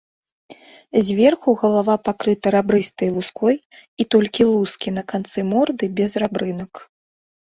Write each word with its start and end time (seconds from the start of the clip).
Зверху 1.07 1.49
галава 1.63 1.95
пакрыта 2.07 2.53
рабрыстай 2.55 3.09
луской, 3.17 3.55
і 4.05 4.07
толькі 4.15 4.47
лускі 4.53 4.89
на 4.97 5.03
канцы 5.13 5.39
морды 5.51 5.85
без 6.01 6.11
рабрынак. 6.25 6.73